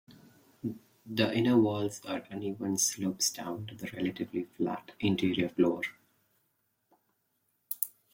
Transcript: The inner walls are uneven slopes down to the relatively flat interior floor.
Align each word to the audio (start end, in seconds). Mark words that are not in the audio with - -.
The 1.05 1.31
inner 1.31 1.59
walls 1.59 2.03
are 2.07 2.23
uneven 2.31 2.79
slopes 2.79 3.29
down 3.29 3.67
to 3.67 3.75
the 3.75 3.85
relatively 3.93 4.45
flat 4.45 4.93
interior 4.99 5.49
floor. 5.49 5.83